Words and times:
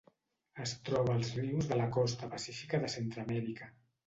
Es 0.63 0.71
troba 0.87 1.13
als 1.15 1.29
rius 1.41 1.67
de 1.73 1.77
la 1.83 1.85
costa 1.99 2.31
pacífica 2.33 2.81
de 2.87 2.91
Centreamèrica. 2.97 3.71